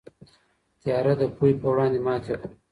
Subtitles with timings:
[0.81, 2.55] تیاره د پوهې په وړاندې ماتې خوري.